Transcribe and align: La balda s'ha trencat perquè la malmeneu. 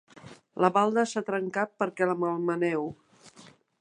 La 0.63 0.69
balda 0.77 1.03
s'ha 1.11 1.23
trencat 1.27 1.73
perquè 1.83 2.07
la 2.13 2.17
malmeneu. 2.25 2.91